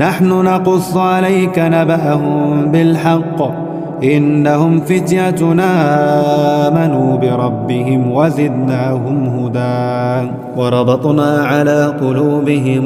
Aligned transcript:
نحن 0.00 0.28
نقص 0.28 0.96
عليك 0.96 1.58
نبأهم 1.58 2.66
بالحق. 2.72 3.64
إنهم 4.04 4.80
فتيتنا 4.80 5.70
آمنوا 6.68 7.16
بربهم 7.16 8.12
وزدناهم 8.12 9.26
هدى. 9.26 10.30
وربطنا 10.56 11.38
على 11.38 11.94
قلوبهم 12.00 12.84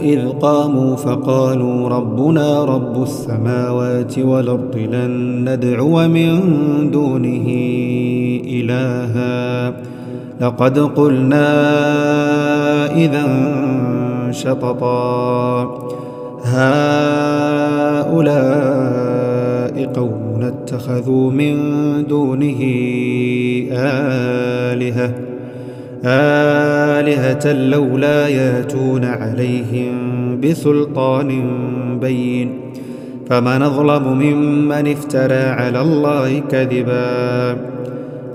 إذ 0.00 0.28
قاموا 0.28 0.96
فقالوا 0.96 1.88
ربنا 1.88 2.64
رب 2.64 3.02
السماوات 3.02 4.18
والأرض 4.18 4.76
لن 4.76 5.44
ندعو 5.48 6.08
من 6.08 6.40
دونه 6.90 7.46
إلها. 8.46 9.72
لقد 10.40 10.78
قلنا 10.78 11.46
إذا 12.96 13.26
شططا. 14.32 15.62
هؤلاء 16.44 17.52
قوم 19.94 20.40
اتخذوا 20.42 21.30
من 21.30 21.56
دونه 22.06 22.60
آلهة 23.72 25.10
آلهة 26.04 27.52
لولا 27.52 28.28
ياتون 28.28 29.04
عليهم 29.04 29.92
بسلطان 30.40 31.30
بين. 32.00 32.60
فمن 33.30 33.62
أظلم 33.62 34.12
ممن 34.18 34.92
افترى 34.92 35.34
على 35.34 35.80
الله 35.80 36.42
كذبا. 36.50 37.56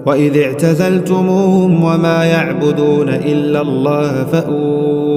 وإذ 0.06 0.38
اعتزلتموهم 0.38 1.84
وما 1.84 2.26
يعبدون 2.26 3.10
إلا 3.10 3.62
الله 3.62 4.24
فأووا 4.24 5.17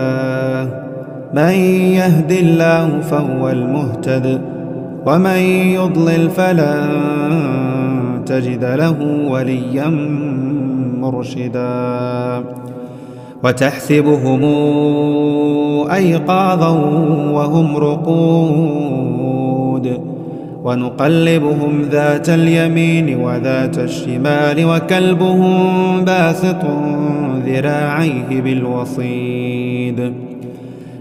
من 1.33 1.53
يهد 1.95 2.31
الله 2.31 2.99
فهو 2.99 3.49
المهتد 3.49 4.41
ومن 5.05 5.37
يضلل 5.75 6.29
فلن 6.29 6.89
تجد 8.25 8.63
له 8.63 8.95
وليا 9.29 9.89
مرشدا. 11.01 12.43
وتحسبهم 13.43 14.43
أيقاظا 15.91 16.69
وهم 17.33 17.77
رقود 17.77 19.21
ونقلبهم 20.63 21.81
ذات 21.91 22.29
اليمين 22.29 23.19
وذات 23.19 23.79
الشمال 23.79 24.65
وكلبهم 24.65 26.05
باسط 26.05 26.65
ذراعيه 27.45 28.41
بالوصيد. 28.41 30.30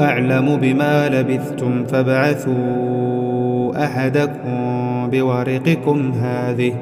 أعلم 0.00 0.56
بما 0.56 1.08
لبثتم 1.08 1.84
فابعثوا 1.86 3.84
أحدكم 3.84 4.70
بورقكم 5.12 6.12
هذه 6.12 6.72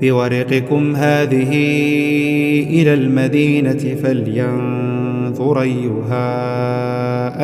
بورقكم 0.00 0.96
هذه 0.96 1.52
إلى 2.70 2.94
المدينة 2.94 3.94
فلينظر 4.02 5.60
أيها 5.60 6.26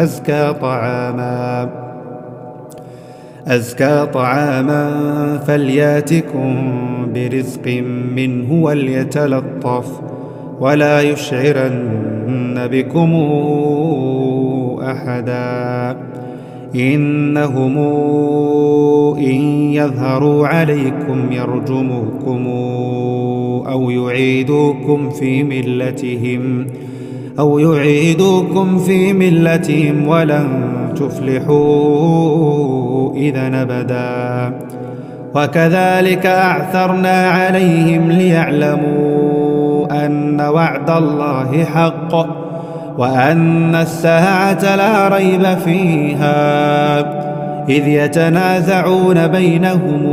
أزكى 0.03 0.55
طعاما 0.61 1.71
أزكى 3.47 4.07
طعاما 4.15 4.91
فلياتكم 5.47 6.57
برزق 7.15 7.69
منه 8.17 8.53
وليتلطف 8.53 10.01
ولا 10.61 11.01
يشعرن 11.01 12.69
بكم 12.73 13.15
أحدا. 14.91 15.97
إنهم 16.75 17.79
إن 19.19 19.41
يظهروا 19.73 20.47
عليكم 20.47 21.33
يرجموكم 21.33 22.47
أو 23.69 23.91
يعيدوكم 23.91 25.11
في 25.11 25.43
ملتهم 25.43 26.67
أو 27.39 27.59
يعيدوكم 27.59 28.79
في 28.79 29.13
ملتهم 29.13 30.09
ولن 30.09 30.49
تفلحوا 30.97 32.47
إذا 33.17 33.63
أبدا 33.63 34.59
وكذلك 35.35 36.27
أعثرنا 36.27 37.31
عليهم 37.31 38.11
ليعلموا 38.11 40.07
أن 40.07 40.41
وعد 40.41 40.91
الله 40.91 41.65
حق. 41.65 42.46
وأن 42.99 43.75
الساعة 43.75 44.77
لا 44.77 45.09
ريب 45.09 45.43
فيها 45.43 46.99
إذ 47.69 47.89
يتنازعون 47.89 49.27
بينهم 49.27 50.07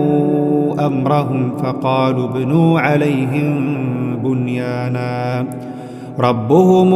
أمرهم 0.80 1.58
فقالوا 1.58 2.30
ابنوا 2.30 2.80
عليهم 2.80 3.78
بنيانا. 4.24 5.46
ربهم 6.20 6.94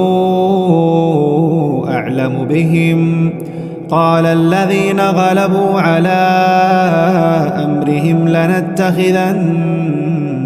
أعلم 1.89 2.45
بهم. 2.49 3.29
قال 3.89 4.25
الذين 4.25 4.99
غلبوا 4.99 5.81
على 5.81 6.09
أمرهم 7.65 8.27
لنتخذن 8.27 9.47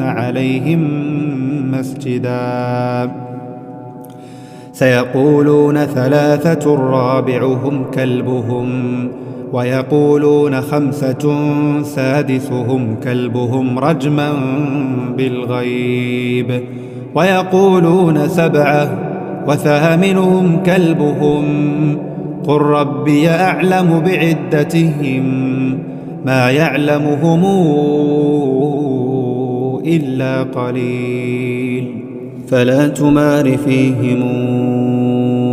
عليهم 0.02 0.82
مسجدا. 1.72 3.31
سيقولون 4.82 5.86
ثلاثة 5.86 6.76
رابعهم 6.76 7.86
كلبهم 7.94 8.70
ويقولون 9.54 10.62
خمسة 10.62 11.36
سادسهم 11.84 12.96
كلبهم 13.04 13.80
رجما 13.80 14.34
بالغيب 15.18 16.62
ويقولون 17.16 18.28
سبعة 18.28 18.90
وثامنهم 19.48 20.64
كلبهم. 20.66 21.46
قل 22.48 22.62
ربي 22.62 23.30
أعلم 23.30 24.04
بعدتهم 24.06 25.24
ما 26.26 26.52
يعلمهم 26.52 27.46
إلا 29.86 30.44
قليل. 30.44 32.02
فلا 32.48 32.88
تمار 32.88 33.58
فيهم 33.58 34.22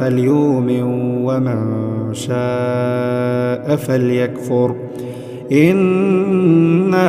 فليؤمن 0.00 0.82
ومن 1.24 1.58
شاء 2.14 3.76
فليكفر. 3.76 4.74
إنا 5.52 7.08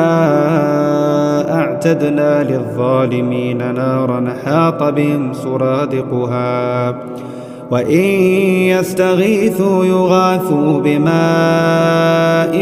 أعتدنا 1.55 2.43
للظالمين 2.43 3.57
نارا 3.57 4.33
حاط 4.45 4.83
بهم 4.83 5.33
سرادقها 5.33 6.89
وإن 7.71 8.05
يستغيثوا 8.73 9.85
يغاثوا 9.85 10.79
بماء 10.79 12.53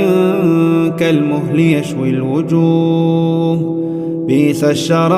كالمهل 0.97 1.59
يشوي 1.59 2.09
الوجوه. 2.09 3.77
بئس 4.27 4.63
الشراب 4.63 5.17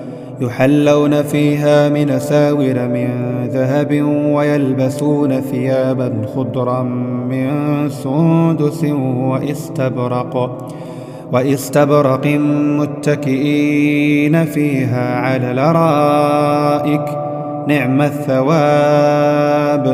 يحلون 0.41 1.23
فيها 1.23 1.89
من 1.89 2.19
ساور 2.19 2.87
من 2.87 3.09
ذهب 3.47 4.01
ويلبسون 4.35 5.41
ثيابا 5.41 6.13
خضرا 6.35 6.83
من 7.29 7.49
سندس 7.89 8.83
وإستبرق 9.03 10.67
وإستبرق 11.31 12.27
متكئين 12.79 14.45
فيها 14.45 15.19
على 15.19 15.51
الأرائك. 15.51 17.05
نعم 17.67 18.01
الثواب 18.01 19.85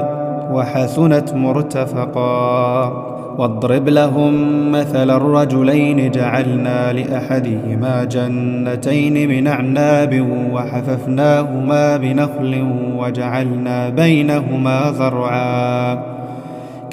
وحسنت 0.54 1.34
مرتفقا. 1.34 3.17
واضرب 3.38 3.90
لهم 3.90 4.72
مثل 4.72 5.12
الرجلين 5.12 6.12
جعلنا 6.12 6.94
لأحدهما 6.94 8.04
جنتين 8.04 9.30
من 9.30 9.48
أعناب 9.48 10.28
وحففناهما 10.52 11.98
بنخل 11.98 12.68
وجعلنا 12.98 13.90
بينهما 13.90 14.92
زرعا 14.92 16.04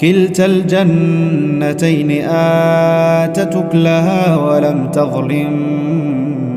كلتا 0.00 0.46
الجنتين 0.46 2.10
آتت 2.28 3.74
لها 3.74 4.36
ولم 4.36 4.90
تظلم 4.92 5.52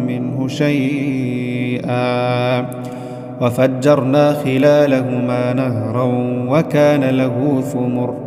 منه 0.08 0.48
شيئا. 0.48 2.08
وفجرنا 3.42 4.34
خلالهما 4.34 5.54
نهرا 5.54 6.04
وكان 6.48 7.04
له 7.04 7.62
ثمر. 7.62 8.27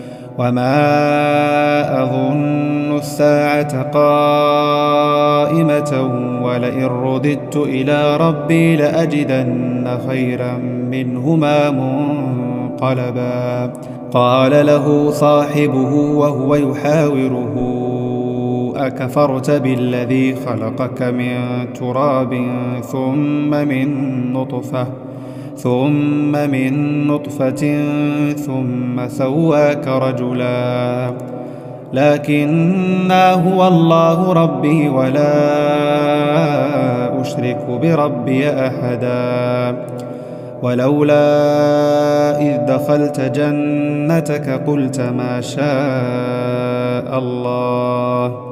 وما 0.37 2.03
اظن 2.03 2.97
الساعة 2.97 3.81
قائمه 3.91 4.91
ولئن 6.43 6.85
رددت 6.85 7.57
إلى 7.57 8.17
ربي 8.17 8.75
لاجدن 8.75 9.97
خيرا 10.07 10.57
منهما 10.91 11.71
منقلبا 11.71 13.73
قال 14.13 14.65
له 14.65 15.11
صاحبه 15.11 15.93
وهو 15.93 16.55
يحاوره 16.55 17.55
اكفرت 18.75 19.51
بالذي 19.51 20.35
خلقك 20.35 21.01
من 21.01 21.37
تراب 21.73 22.45
ثم 22.81 23.49
من 23.49 23.87
نطفه 24.33 24.87
ثم 25.63 26.31
من 26.31 27.07
نطفة 27.07 27.83
ثم 28.33 29.07
سواك 29.07 29.87
رجلا. 29.87 31.11
لكنا 31.93 33.31
هو 33.33 33.67
الله 33.67 34.33
ربي 34.33 34.89
ولا 34.89 35.31
أشرك 37.21 37.65
بربي 37.81 38.49
أحدا. 38.49 39.75
ولولا 40.61 41.27
إذ 42.41 42.57
دخلت 42.65 43.19
جنتك 43.19 44.49
قلت 44.67 44.99
ما 44.99 45.41
شاء 45.41 47.19
الله. 47.19 48.51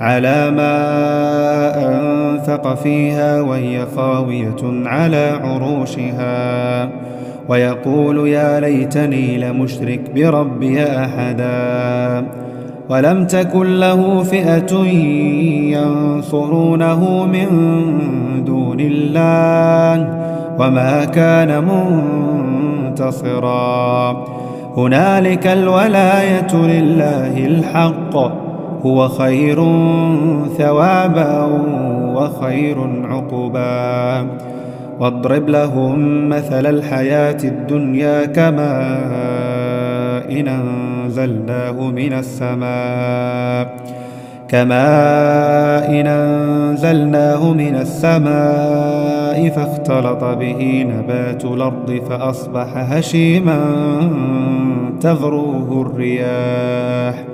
على 0.00 0.50
ما 0.50 0.76
أنفق 1.88 2.74
فيها 2.74 3.40
وهي 3.40 3.86
خاوية 3.96 4.86
على 4.86 5.40
عروشها. 5.44 6.88
ويقول 7.48 8.28
يا 8.28 8.60
ليتني 8.60 9.38
لمشرك 9.38 10.00
بربي 10.14 10.82
أحدا 10.82 12.26
ولم 12.88 13.26
تكن 13.26 13.80
له 13.80 14.22
فئة 14.22 14.76
ينصرونه 15.72 17.26
من 17.26 17.48
دون 18.44 18.80
الله 18.80 20.08
وما 20.58 21.04
كان 21.04 21.64
منتصرا. 22.90 24.24
هنالك 24.76 25.46
الولاية 25.46 26.54
لله 26.54 27.46
الحق. 27.46 28.43
هو 28.86 29.08
خير 29.08 29.56
ثوابا 30.58 31.42
وخير 32.14 32.76
عقبا. 33.04 34.26
واضرب 35.00 35.48
لهم 35.48 36.28
مثل 36.28 36.66
الحياة 36.66 37.36
الدنيا 37.44 38.24
كما 38.24 38.98
إن 40.30 40.48
أنزلناه 40.48 41.90
من 41.90 42.12
السماء. 42.12 43.76
كما 44.48 44.86
إن 45.88 46.06
أنزلناه 46.06 47.52
من 47.52 47.76
السماء 47.76 49.48
فاختلط 49.48 50.24
به 50.24 50.86
نبات 50.88 51.44
الأرض 51.44 52.00
فأصبح 52.08 52.66
هشيما 52.76 53.60
تذروه 55.00 55.86
الرياح. 55.86 57.33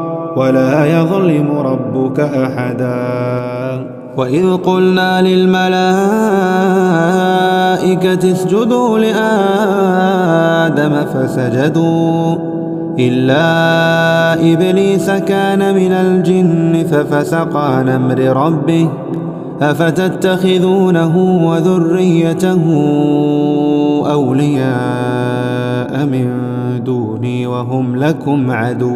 ولا 0.37 0.85
يظلم 0.85 1.51
ربك 1.57 2.19
أحدا. 2.19 3.11
وإذ 4.17 4.53
قلنا 4.53 5.21
للملائكة 5.21 5.81
اسجدوا 8.31 8.99
لآدم 8.99 10.25
فسجدوا 11.13 12.35
إلا 12.99 14.33
إبليس 14.53 15.09
كان 15.09 15.75
من 15.75 15.91
الجن 15.91 16.83
ففسق 16.91 17.57
عن 17.57 17.89
أمر 17.89 18.19
ربه 18.19 18.89
أفتتخذونه 19.61 21.17
وذريته 21.47 22.63
أولياء 24.11 26.05
من 26.05 26.29
دوني 26.83 27.47
وهم 27.47 27.95
لكم 27.95 28.51
عدو 28.51 28.95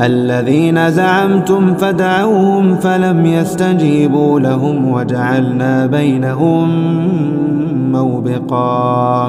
الذين 0.00 0.90
زعمتم 0.90 1.74
فدعوهم 1.74 2.76
فلم 2.76 3.26
يستجيبوا 3.26 4.40
لهم 4.40 4.90
وجعلنا 4.92 5.86
بينهم 5.86 6.68
موبقا. 7.92 9.26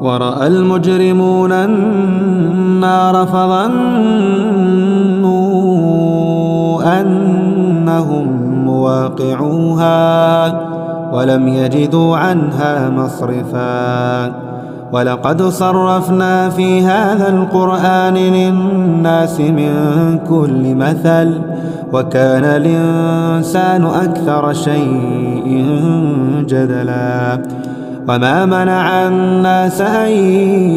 ورأى 0.00 0.46
المجرمون 0.46 1.52
النار 1.52 3.26
فظنوا 3.26 3.60
أنهم 7.00 8.26
مواقعوها 8.64 9.94
ولم 11.12 11.48
يجدوا 11.48 12.16
عنها 12.16 12.90
مصرفا. 12.90 14.53
ولقد 14.94 15.42
صرفنا 15.42 16.50
في 16.50 16.80
هذا 16.80 17.28
القرآن 17.28 18.14
للناس 18.14 19.40
من 19.40 19.72
كل 20.28 20.74
مثل 20.74 21.40
وكان 21.92 22.44
الإنسان 22.44 23.84
أكثر 23.84 24.52
شيء 24.52 25.66
جدلا. 26.48 27.42
وما 28.08 28.46
منع 28.46 29.08
الناس 29.08 29.80
أن 29.80 30.10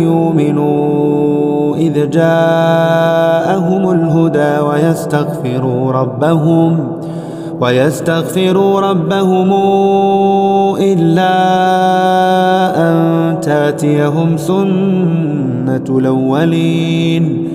يؤمنوا 0.01 1.75
إذ 1.75 2.09
جاءهم 2.09 3.91
الهدى 3.91 4.59
ويستغفروا 4.59 5.91
ربهم. 5.91 6.96
ويستغفروا 7.61 8.79
ربهم 8.79 9.53
إلا 10.81 11.33
أن 12.89 13.39
تأتيهم 13.39 14.37
سنة 14.37 15.83
الأولين 15.89 17.47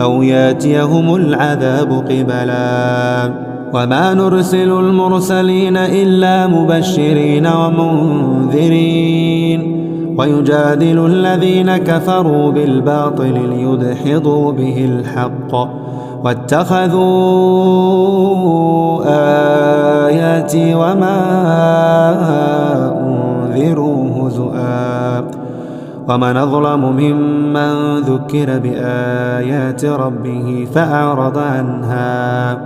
أو 0.00 0.22
يأتيهم 0.22 1.14
العذاب 1.14 1.92
قبلا. 1.92 3.30
وما 3.74 4.14
نرسل 4.14 4.70
المرسلين 4.70 5.76
إلا 5.76 6.46
مبشرين 6.46 7.46
ومنذرين. 7.46 9.00
ويجادل 10.18 11.06
الذين 11.06 11.76
كفروا 11.76 12.50
بالباطل 12.50 13.40
ليدحضوا 13.50 14.52
به 14.52 14.84
الحق. 14.84 15.54
واتخذوا 16.24 18.19
ومن 26.10 26.36
أظلم 26.36 26.84
ممن 26.84 27.98
ذكر 27.98 28.58
بآيات 28.58 29.84
ربه 29.84 30.66
فأعرض 30.74 31.38
عنها 31.38 32.58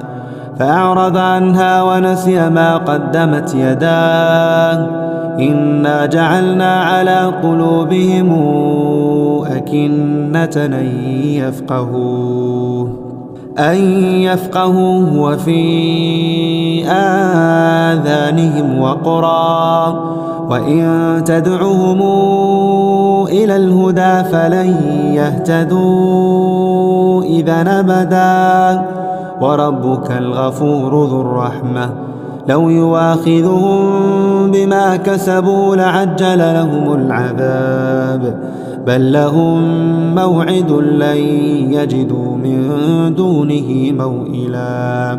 فأعرض 0.59 1.17
عنها 1.17 1.83
ونسي 1.83 2.51
ما 2.51 2.77
قدمت 2.77 3.55
يداه. 3.55 4.89
إنا 5.39 6.07
جعلنا 6.07 6.81
على 6.81 7.33
قلوبهم 7.43 8.33
أكنة 9.47 10.65
أن 10.65 10.87
يفقهوه 11.25 12.89
أن 13.59 13.77
يفقهوه 14.21 15.19
وفي 15.19 16.85
آذانهم 16.89 18.81
وقرا. 18.81 20.15
وإن 20.51 21.23
تدعهم 21.27 22.01
إلى 23.29 23.57
الهدى 23.57 24.29
فلن 24.31 24.77
يهتدوا 25.15 27.23
إذا 27.23 27.63
نبدا. 27.63 28.83
وربك 29.41 30.11
الغفور 30.11 31.05
ذو 31.05 31.21
الرحمة. 31.21 31.91
لو 32.49 32.69
يواخذهم 32.69 33.81
بما 34.51 34.97
كسبوا 34.97 35.77
لعجل 35.77 36.39
لهم 36.39 36.95
العذاب. 36.95 38.39
بل 38.87 39.13
لهم 39.13 39.61
موعد 40.15 40.71
لن 40.71 41.17
يجدوا 41.73 42.37
من 42.37 42.71
دونه 43.17 43.93
موئلا. 43.99 45.19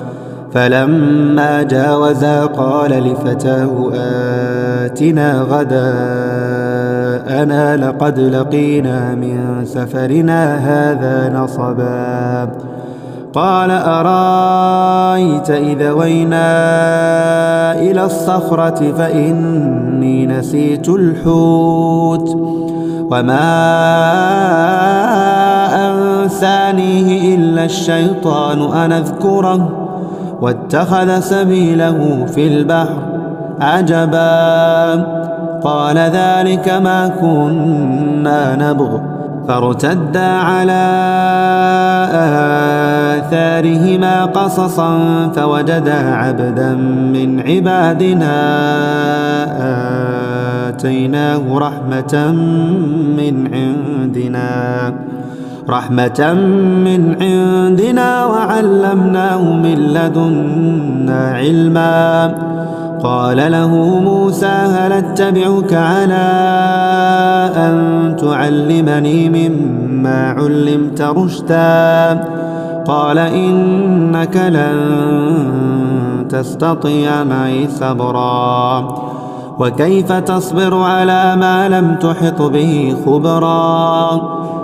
فلما 0.53 1.63
جاوزا 1.63 2.45
قال 2.45 2.91
لفتاه 2.91 3.91
آتنا 4.85 5.41
غداءنا 5.41 5.77
لقد 7.77 8.19
لقينا 8.19 9.15
من 9.15 9.65
سفرنا 9.65 10.57
هذا 10.57 11.39
نصبا. 11.39 12.51
قال 13.33 13.71
أرأيت 13.71 15.49
إذا 15.49 15.91
وينا 15.91 16.51
إلى 17.79 18.05
الصخرة 18.05 18.91
فإني 18.97 20.25
نسيت 20.25 20.89
الحوت 20.89 22.29
وما 23.11 23.51
أنسانيه 25.89 27.35
إلا 27.35 27.63
الشيطان 27.65 28.61
أن 28.77 28.91
أذكره. 28.91 29.80
واتخذ 30.41 31.19
سبيله 31.19 32.25
في 32.35 32.47
البحر 32.47 33.03
عجبا. 33.61 34.93
قال 35.63 35.97
ذلك 35.97 36.69
ما 36.69 37.07
كنا 37.07 38.55
نبغ. 38.55 38.99
فارتدا 39.47 40.27
على 40.27 40.83
آثارهما 43.17 44.25
قصصا 44.25 44.99
فوجدا 45.35 46.15
عبدا 46.15 46.73
من 47.13 47.39
عبادنا 47.39 48.35
آتيناه 50.69 51.57
رحمة 51.57 52.31
من 53.17 53.49
عندنا. 53.53 54.93
رحمة 55.69 56.33
من 56.83 57.15
عندنا 57.21 58.25
وعلمناه 58.25 59.53
من 59.53 59.75
لدنا 59.75 61.31
علما. 61.31 62.35
قال 63.03 63.51
له 63.51 63.99
موسى 63.99 64.45
هل 64.45 64.91
أتبعك 64.91 65.73
على 65.73 66.29
أن 67.55 68.15
تعلمني 68.19 69.29
مما 69.29 70.29
علمت 70.29 71.01
رشدا؟ 71.01 72.23
قال 72.87 73.17
إنك 73.17 74.37
لن 74.37 74.79
تستطيع 76.29 77.23
معي 77.23 77.67
صبرا. 77.67 78.87
وكيف 79.59 80.11
تصبر 80.11 80.81
على 80.83 81.35
ما 81.35 81.69
لم 81.69 81.95
تحط 81.95 82.41
به 82.41 82.95
خبرا؟ 83.05 84.40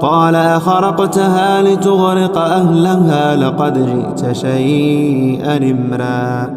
قال 0.00 0.34
أخرقتها 0.34 1.62
لتغرق 1.62 2.38
أهلها 2.38 3.36
لقد 3.36 3.86
جئت 3.86 4.32
شيئا 4.32 5.56
إمرا 5.56 6.50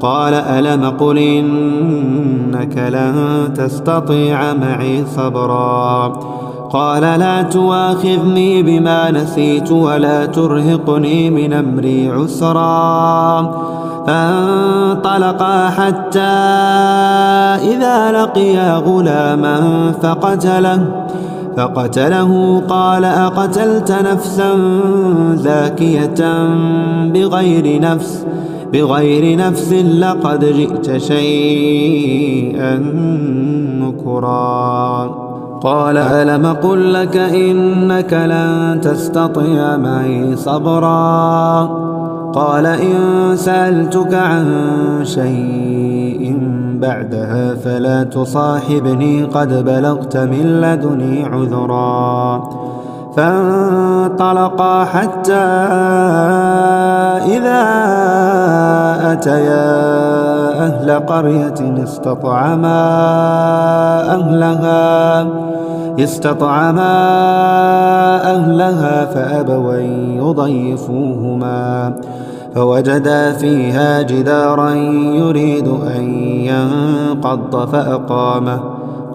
قال 0.00 0.34
ألم 0.34 0.90
قل 0.90 1.18
إنك 1.18 2.78
لن 2.78 3.14
تستطيع 3.54 4.54
معي 4.54 5.04
صبرا. 5.16 6.12
قال 6.70 7.02
لا 7.02 7.42
تواخذني 7.42 8.62
بما 8.62 9.10
نسيت 9.10 9.72
ولا 9.72 10.26
ترهقني 10.26 11.30
من 11.30 11.52
أمري 11.52 12.10
عسرا. 12.10 13.40
فانطلقا 14.06 15.70
حتى 15.70 16.34
إذا 17.72 18.12
لقيا 18.12 18.76
غلاما 18.76 19.92
فقتله. 20.02 20.86
فقتله 21.56 22.62
قال 22.68 23.04
أقتلت 23.04 23.92
نفسا 23.92 24.50
زاكية 25.34 26.48
بغير 27.04 27.80
نفس 27.80 28.26
بغير 28.72 29.38
نفس 29.38 29.72
لقد 29.72 30.44
جئت 30.44 30.96
شيئا 30.96 32.76
نكرا. 33.80 35.24
قال 35.62 35.96
ألم 35.96 36.46
قل 36.46 36.92
لك 36.92 37.16
إنك 37.16 38.12
لن 38.12 38.80
تستطيع 38.80 39.76
معي 39.76 40.36
صبرا؟ 40.36 41.62
قال 42.34 42.66
إن 42.66 43.32
سألتك 43.36 44.14
عن 44.14 44.44
شيء 45.02 45.93
بعدها 46.84 47.54
فلا 47.54 48.02
تصاحبني 48.02 49.22
قد 49.22 49.64
بلغت 49.64 50.16
من 50.16 50.60
لدني 50.60 51.24
عذرا 51.24 52.42
فانطلقا 53.16 54.84
حتى 54.84 55.44
إذا 57.36 57.62
أتيا 59.12 59.94
أهل 60.66 60.90
قرية 61.06 61.82
استطعما 61.82 62.80
أهلها 64.14 65.26
استطعما 65.98 66.94
أهلها 68.34 69.04
فأبوا 69.04 69.74
يضيفوهما. 70.18 71.93
فوجدا 72.54 73.32
فيها 73.32 74.02
جدارا 74.02 74.70
يريد 75.14 75.68
أن 75.68 76.04
ينقض 76.24 77.68
فأقامه 77.68 78.60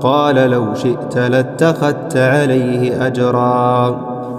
قال 0.02 0.36
لو 0.36 0.76
شئت 0.76 1.18
لاتخذت 1.18 2.18
عليه 2.18 3.08
أجرا. 3.08 3.90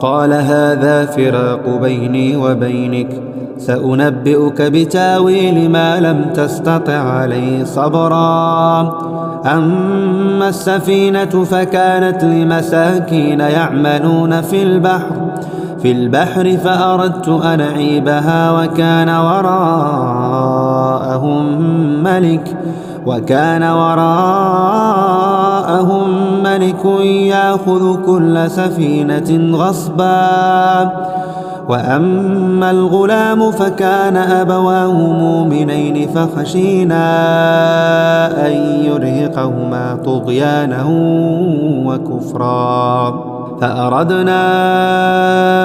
قال 0.01 0.33
هذا 0.33 1.07
فراق 1.07 1.79
بيني 1.83 2.37
وبينك. 2.37 3.23
سأنبئك 3.59 4.63
بتأويل 4.63 5.71
ما 5.71 6.01
لم 6.01 6.25
تستطع 6.35 6.99
عليه 6.99 7.65
صبرا. 7.65 8.81
أما 9.47 10.49
السفينة 10.49 11.45
فكانت 11.45 12.25
لمساكين 12.25 13.41
يعملون 13.41 14.41
في 14.41 14.63
البحر. 14.63 15.15
في 15.83 15.93
البحر 15.93 16.57
فأردت 16.65 17.29
أن 17.29 17.61
أعيبها 17.61 18.53
وكان 18.53 19.09
وراءهم 19.09 20.53
ملك 22.03 22.57
وكان 23.07 23.63
وراءهم 23.63 24.11
ملك 26.43 26.85
يأخذ 27.11 28.05
كل 28.07 28.51
سفينة 28.51 29.57
غصبا. 29.57 30.91
وأما 31.69 32.71
الغلام 32.71 33.51
فكان 33.51 34.17
أبواه 34.17 34.93
مؤمنين 34.93 36.09
فخشينا 36.09 37.07
أن 38.47 38.53
يرهقهما 38.85 39.99
طغيانا 40.05 40.85
وكفرا. 41.87 43.31
فأردنا 43.61 44.41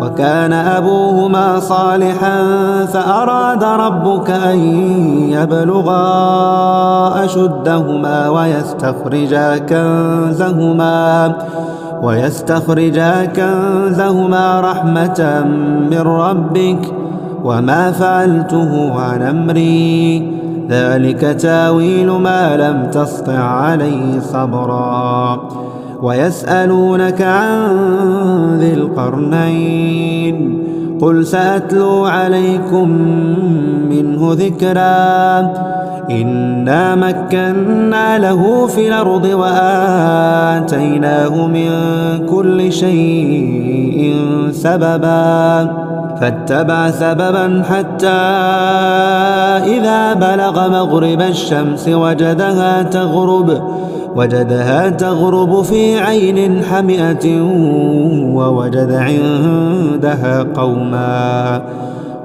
وكان 0.00 0.52
أبوهما 0.52 1.60
صالحا 1.60 2.44
فأراد 2.84 3.64
ربك 3.64 4.30
أن 4.30 4.58
يبلغا 5.30 6.04
أشدهما 7.24 8.28
ويستخرجا 8.28 9.58
كنزهما 9.58 11.34
ويستخرجا 12.02 13.24
كنزهما 13.24 14.60
رحمة 14.60 15.44
من 15.90 16.00
ربك 16.00 16.94
وما 17.44 17.92
فعلته 17.92 19.00
عن 19.00 19.22
أمري. 19.22 20.40
ذلك 20.70 21.20
تاويل 21.20 22.10
ما 22.10 22.56
لم 22.56 22.90
تسطع 22.90 23.38
عليه 23.38 24.20
صبرا. 24.20 25.40
ويسألونك 26.02 27.22
عن 27.22 28.58
ذي 28.58 28.74
القرنين 28.74 30.60
قل 31.00 31.26
سأتلو 31.26 32.04
عليكم 32.04 32.88
منه 33.90 34.32
ذكرا 34.32 35.52
إنا 36.10 36.94
مكنا 36.94 38.18
له 38.18 38.66
في 38.66 38.88
الأرض 38.88 39.24
وآتيناه 39.24 40.86
من 41.46 41.70
كل 42.26 42.72
شيء 42.72 44.16
سببا 44.52 45.70
فاتبع 46.20 46.90
سببا 46.90 47.62
حتى 47.70 48.08
إذا 49.76 50.14
بلغ 50.14 50.68
مغرب 50.68 51.20
الشمس 51.20 51.88
وجدها 51.88 52.82
تغرب 52.82 53.62
وجدها 54.16 54.88
تغرب 54.88 55.62
في 55.62 55.98
عين 55.98 56.64
حمئة 56.64 57.42
ووجد 58.34 58.92
عندها 58.92 60.42
قوما. 60.42 61.62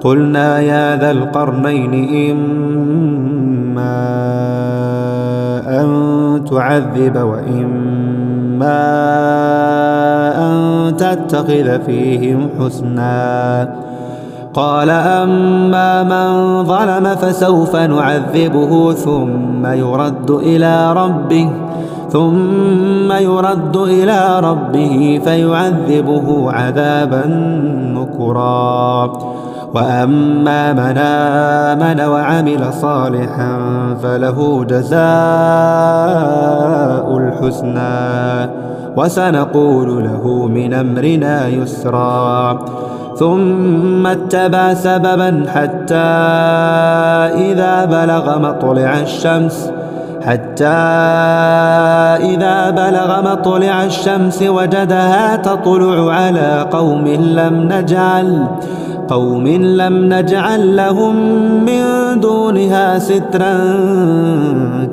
قلنا 0.03 0.59
يا 0.59 0.97
ذا 0.97 1.11
القرنين 1.11 1.93
إما 2.31 3.95
أن 5.81 5.87
تعذب 6.51 7.17
وإما 7.17 8.81
أن 10.37 10.55
تتخذ 10.97 11.81
فيهم 11.85 12.49
حسنا. 12.59 13.75
قال 14.53 14.89
أما 14.89 16.03
من 16.03 16.63
ظلم 16.63 17.15
فسوف 17.15 17.75
نعذبه 17.75 18.93
ثم 18.93 19.65
يرد 19.65 20.31
إلى 20.31 20.93
ربه. 20.93 21.49
ثم 22.09 23.11
يرد 23.11 23.77
إلى 23.77 24.39
ربه 24.39 25.21
فيعذبه 25.23 26.51
عذابا 26.51 27.25
نكرا. 27.97 29.13
وأما 29.73 30.73
من 30.73 30.97
آمن 30.97 31.99
وعمل 32.01 32.73
صالحا 32.73 33.59
فله 34.03 34.65
جزاء 34.69 34.97
الحسنى. 37.17 38.49
وسنقول 38.97 40.03
له 40.03 40.47
من 40.47 40.73
أمرنا 40.73 41.47
يسرا. 41.47 42.59
ثم 43.15 44.07
اتبع 44.07 44.73
سببا 44.73 45.45
حتى 45.53 45.95
إذا 47.35 47.85
بلغ 47.85 48.39
مطلع 48.39 48.99
الشمس 48.99 49.71
حتى 50.25 50.65
إذا 52.33 52.69
بلغ 52.69 53.31
مطلع 53.31 53.83
الشمس 53.83 54.41
وجدها 54.41 55.35
تطلع 55.35 56.13
على 56.13 56.67
قوم 56.71 57.07
لم 57.07 57.69
نجعل 57.71 58.47
قوم 59.07 59.47
لم 59.47 60.13
نجعل 60.13 60.75
لهم 60.75 61.15
من 61.65 61.83
دونها 62.19 62.99
سترا 62.99 63.57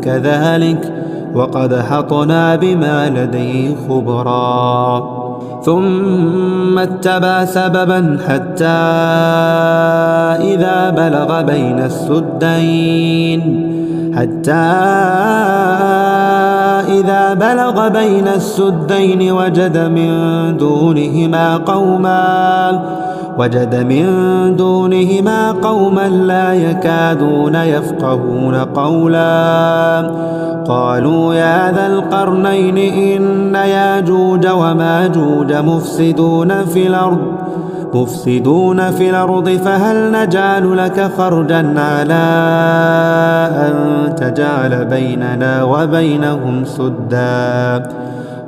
كذلك 0.02 0.92
وقد 1.34 1.74
حطنا 1.74 2.56
بما 2.56 3.10
لديه 3.10 3.76
خبرا. 3.88 5.22
ثم 5.64 6.78
اتبع 6.78 7.44
سببا 7.44 8.18
حتى 8.28 8.66
إذا 10.54 10.90
بلغ 10.90 11.42
بين 11.42 11.78
السدين. 11.78 13.42
حتى 14.16 14.52
إذا 17.00 17.34
بلغ 17.34 17.88
بين 17.88 18.28
السدين 18.28 19.32
وجد 19.32 19.78
من 19.78 20.10
دونهما 20.56 21.56
قوما 21.56 22.82
وجد 23.38 23.74
من 23.74 24.06
دونهما 24.56 25.52
قوما 25.52 26.08
لا 26.08 26.54
يكادون 26.54 27.54
يفقهون 27.54 28.54
قولا. 28.54 30.10
قالوا 30.66 31.34
يا 31.34 31.72
ذا 31.72 31.86
القرنين 31.86 32.78
إن 32.78 33.54
ياجوج 33.54 34.46
وماجوج 34.46 35.52
مفسدون 35.52 36.64
في 36.64 36.86
الأرض. 36.86 37.18
مفسدون 37.94 38.90
في 38.90 39.10
الأرض 39.10 39.48
فهل 39.48 40.12
نجعل 40.12 40.76
لك 40.78 41.10
خرجا 41.18 41.74
على 41.80 42.24
أن 43.56 43.74
تجعل 44.14 44.84
بيننا 44.84 45.64
وبينهم 45.64 46.64
سدا؟ 46.64 47.82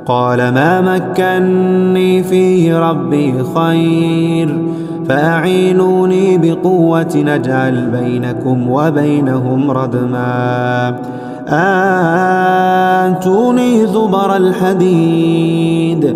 قال 0.05 0.37
ما 0.37 0.81
مكني 0.81 2.23
فيه 2.23 2.79
ربي 2.79 3.43
خير 3.55 4.59
فأعينوني 5.09 6.37
بقوة 6.37 7.15
نجعل 7.15 7.85
بينكم 7.85 8.69
وبينهم 8.69 9.71
ردما. 9.71 10.95
آتوني 13.07 13.87
زبر 13.87 14.35
الحديد. 14.35 16.15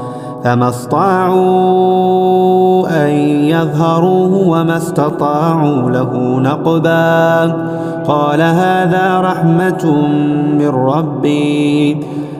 فما 0.43 0.69
استطاعوا 0.69 2.21
أن 3.05 3.09
يظهروه 3.45 4.47
وما 4.47 4.77
استطاعوا 4.77 5.91
له 5.91 6.39
نقبا 6.39 7.41
قال 8.07 8.41
هذا 8.41 9.19
رحمة 9.21 10.07
من 10.59 10.67
ربي 10.67 11.97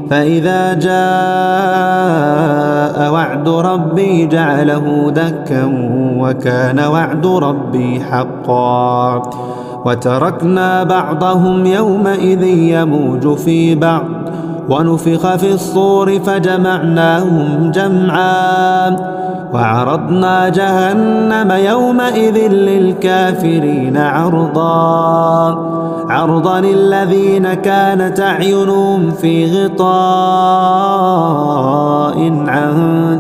فإذا 0.10 0.74
جاء 0.74 1.02
وعد 3.14 3.50
ربي 3.50 4.26
جعله 4.26 5.12
دكا 5.16 5.72
وكان 6.18 6.80
وعد 6.80 7.26
ربي 7.26 8.00
حقا 8.00 9.22
وتركنا 9.86 10.84
بعضهم 10.84 11.66
يومئذ 11.66 12.44
يموج 12.44 13.38
في 13.38 13.76
بعض 13.76 14.06
ونفخ 14.72 15.36
في 15.36 15.54
الصور 15.54 16.20
فجمعناهم 16.20 17.72
جمعا 17.72 18.96
وعرضنا 19.54 20.50
جهنم 20.50 21.52
يومئذ 21.52 22.38
للكافرين 22.52 23.98
عرضا. 23.98 25.72
عرضا 26.10 26.60
الذين 26.60 27.54
كانت 27.54 28.20
أعينهم 28.20 29.12
في 29.12 29.66
غطاء 29.66 29.82
عن 32.48 32.74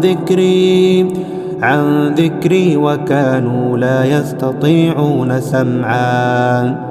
ذكري 0.04 1.14
عن 1.62 2.08
ذكري 2.18 2.78
وكانوا 2.78 3.78
لا 3.78 4.06
يستطيعون 4.06 5.42
سمعا. 5.42 6.91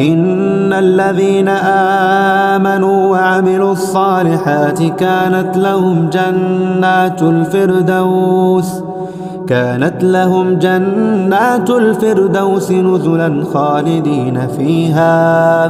إن 0.00 0.72
الذين 0.72 1.48
آمنوا 1.48 3.06
وعملوا 3.06 3.72
الصالحات 3.72 4.82
كانت 4.82 5.56
لهم 5.56 6.10
جنات 6.10 7.22
الفردوس 7.22 8.82
كانت 9.46 10.04
لهم 10.04 10.58
جنات 10.58 11.70
الفردوس 11.70 12.70
نزلا 12.72 13.44
خالدين 13.52 14.48
فيها 14.48 15.68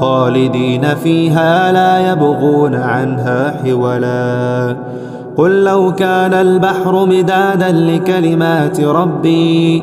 خالدين 0.00 0.94
فيها 0.94 1.72
لا 1.72 2.12
يبغون 2.12 2.74
عنها 2.74 3.56
حولا. 3.64 4.76
قل 5.36 5.64
لو 5.64 5.92
كان 5.94 6.34
البحر 6.34 7.06
مدادا 7.06 7.72
لكلمات 7.72 8.80
ربي 8.80 9.82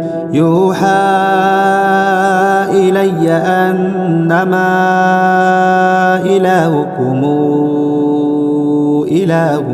يوحى 0.33 0.87
إلي 2.71 3.31
أنما 3.31 4.71
إلهكم 6.25 7.21
إله 9.11 9.65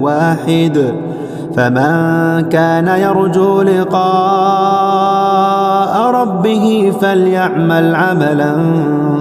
واحد 0.00 0.94
فمن 1.56 1.90
كان 2.48 2.88
يرجو 2.88 3.62
لقاء 3.62 3.96
ربه 6.10 6.92
فليعمل 7.00 7.94
عملا 7.94 8.52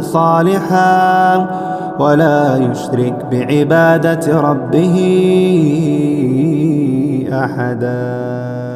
صالحا 0.02 1.48
ولا 2.00 2.58
يشرك 2.58 3.26
بعبادة 3.32 4.41
ربه 4.41 4.95
أحداً. 7.32 8.75